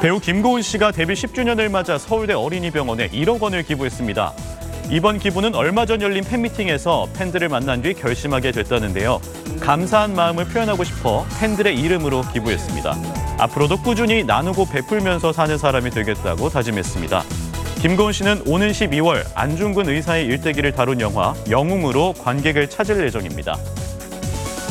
[0.00, 4.32] 배우 김고은 씨가 데뷔 10주년을 맞아 서울대 어린이병원에 1억 원을 기부했습니다.
[4.90, 9.20] 이번 기부는 얼마 전 열린 팬미팅에서 팬들을 만난 뒤 결심하게 됐다는데요.
[9.60, 12.96] 감사한 마음을 표현하고 싶어 팬들의 이름으로 기부했습니다.
[13.40, 17.22] 앞으로도 꾸준히 나누고 베풀면서 사는 사람이 되겠다고 다짐했습니다.
[17.82, 23.54] 김고은 씨는 오는 12월 안중근 의사의 일대기를 다룬 영화 영웅으로 관객을 찾을 예정입니다.